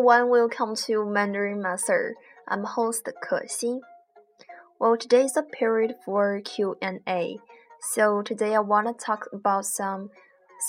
[0.00, 2.14] everyone, welcome to Mandarin Master.
[2.48, 3.80] I'm host Ke Xin.
[4.78, 7.38] Well, today is a period for Q&A.
[7.92, 10.08] So today I want to talk about some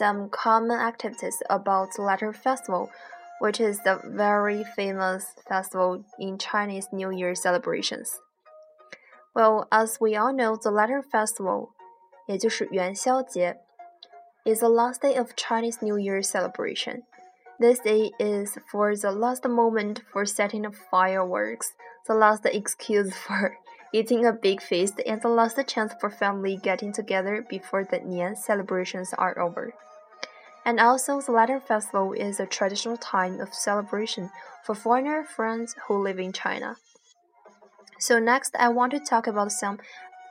[0.00, 2.90] some common activities about Lantern Festival,
[3.38, 8.18] which is the very famous festival in Chinese New Year celebrations.
[9.32, 11.68] Well, as we all know, the Lantern Festival,
[12.26, 13.60] 也就是元宵节,
[14.44, 17.04] is the last day of Chinese New Year celebration.
[17.60, 21.74] This day is for the last moment for setting up fireworks,
[22.06, 23.58] the last excuse for
[23.92, 28.34] eating a big feast, and the last chance for family getting together before the Nian
[28.34, 29.74] celebrations are over.
[30.64, 34.30] And also, the Lantern Festival is a traditional time of celebration
[34.64, 36.76] for foreigner friends who live in China.
[37.98, 39.80] So next, I want to talk about some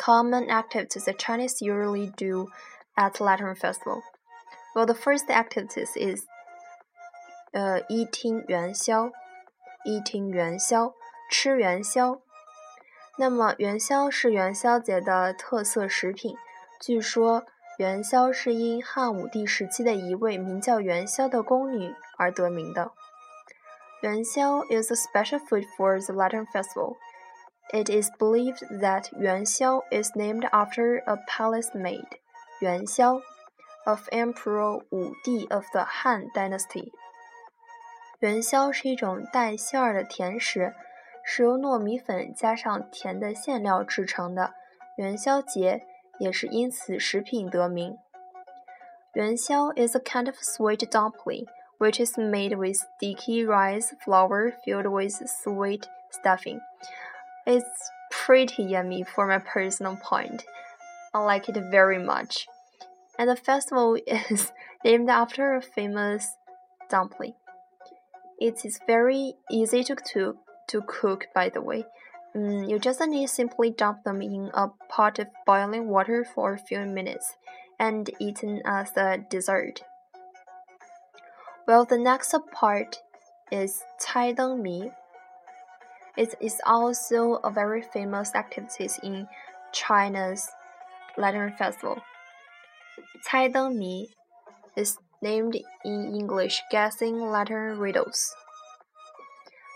[0.00, 2.48] common activities that Chinese usually do
[2.96, 4.02] at Lantern Festival.
[4.74, 6.24] Well, the first activities is
[7.52, 9.10] 呃，一听元宵，
[9.84, 10.92] 一听元宵，
[11.30, 12.20] 吃元宵。
[13.16, 16.36] 那么元宵是元宵节的特色食品。
[16.80, 17.44] 据说
[17.78, 22.92] 元宵是因汉武帝时期的一位名叫元宵的宫女而得名的。
[24.02, 26.96] 元宵 is a special food for the Lantern Festival.
[27.72, 32.06] It is believed that 元宵 is named after a palace maid,
[32.60, 33.20] 元宵
[33.84, 36.92] of Emperor Wu Di of the Han Dynasty.
[38.19, 40.73] 元宵是一种带馅儿的甜食，
[41.23, 44.53] 是由糯米粉加上甜的馅料制成的。
[44.97, 45.85] 元宵节
[46.19, 47.97] 也是因此食品得名。
[49.13, 51.45] 元宵 is a kind of sweet dumpling
[51.77, 56.59] which is made with sticky rice flour filled with sweet stuffing.
[57.45, 57.63] It's
[58.09, 60.43] pretty yummy for my personal point.
[61.11, 62.47] I like it very much.
[63.17, 64.51] And the festival is
[64.83, 66.37] named after a famous
[66.89, 67.33] dumpling.
[68.40, 70.36] It is very easy to, to,
[70.68, 71.84] to cook, by the way.
[72.36, 76.52] Mm, you just need to simply dump them in a pot of boiling water for
[76.52, 77.34] a few minutes
[77.78, 79.82] and eaten as a dessert.
[81.66, 83.02] Well, the next part
[83.50, 84.90] is Cai Deng Mi.
[86.16, 89.28] It is also a very famous activity in
[89.72, 90.48] China's
[91.16, 91.98] Lantern Festival.
[93.28, 94.08] Cai Deng Mi
[94.76, 98.31] is named in English guessing lantern riddles。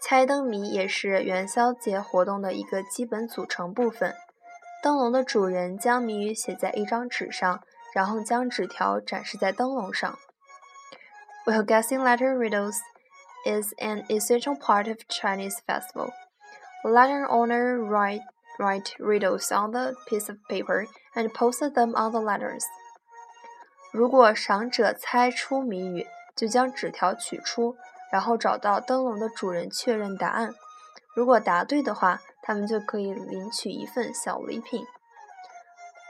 [0.00, 4.14] 猜灯谜也是元宵节活动的一个基本组成部分。
[4.82, 7.60] 灯笼的主人将谜语写在一张纸上，
[7.92, 10.16] 然后将纸条展示在灯笼上。
[11.44, 12.78] Well, guessing lantern riddles
[13.44, 16.12] is an essential part of Chinese festival.
[16.84, 18.22] Lantern owner write
[18.58, 22.64] write riddles on the piece of paper and post them on the lanterns.
[23.92, 26.06] 如果赏者猜出谜语，
[26.36, 27.76] 就将纸条取出，
[28.12, 30.54] 然后找到灯笼的主人确认答案。
[31.14, 34.86] 如果答对的话，他们就可以领取一份小礼品。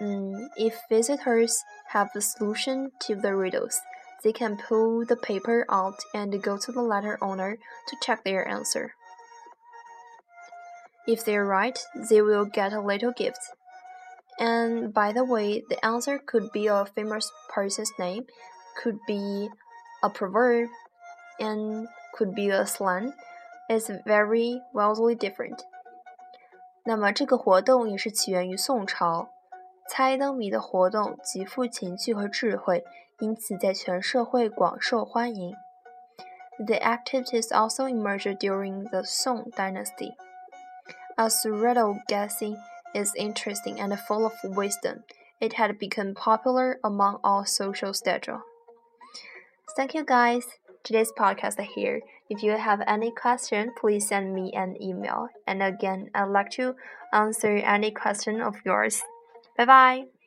[0.00, 1.60] 嗯，If visitors
[1.92, 3.78] have a solution to the riddles,
[4.22, 8.46] they can pull the paper out and go to the letter owner to check their
[8.46, 8.90] answer.
[11.06, 13.40] If they're right, they will get a little gift.
[14.38, 18.26] And by the way, the answer could be a famous person's name,
[18.80, 19.48] could be
[20.02, 20.68] a proverb,
[21.40, 23.12] and could be a slang.
[23.68, 25.58] It's very wildly different.
[26.84, 29.28] 那么这个活动也是起源于宋朝，
[29.88, 32.84] 猜灯谜的活动极富情趣和智慧，
[33.18, 35.54] 因此在全社会广受欢迎。
[36.58, 40.12] The activities also emerged during the Song Dynasty.
[41.16, 42.56] As riddle guessing
[42.93, 45.03] is interesting and full of wisdom.
[45.41, 48.39] It had become popular among all social stature.
[49.75, 50.45] Thank you guys.
[50.83, 52.01] Today's podcast here.
[52.29, 55.29] If you have any question, please send me an email.
[55.47, 56.75] And again, I'd like to
[57.11, 59.01] answer any question of yours.
[59.57, 60.22] Bye bye.